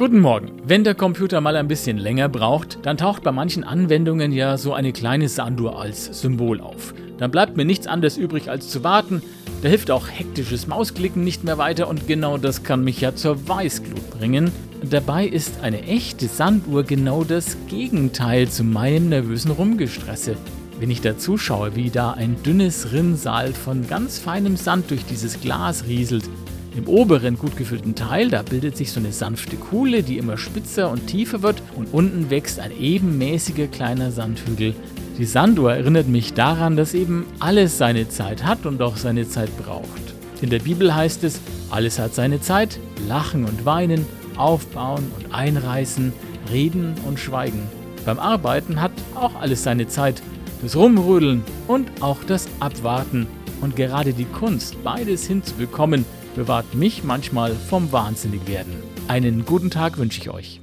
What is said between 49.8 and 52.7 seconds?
Zeit, das Rumrödeln und auch das